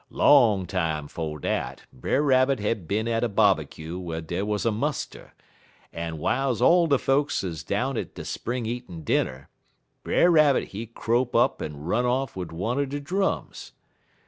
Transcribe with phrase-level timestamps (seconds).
[0.09, 4.71] Long time 'fo' dat, Brer Rabbit had been at a bobbycue whar dey was a
[4.71, 5.35] muster,
[5.93, 9.47] en w'iles all de folks 'uz down at de spring eatin' dinner,
[10.01, 13.73] Brer Rabbit he crope up en run off wid one er de drums.